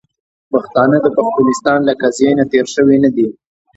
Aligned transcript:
پښتانه 0.51 0.97
د 1.01 1.07
پښتونستان 1.17 1.79
له 1.87 1.93
قضیې 2.01 2.31
نه 2.39 2.43
تیر 2.51 2.65
شوي 2.75 2.97
نه 3.05 3.09
دي. 3.15 3.27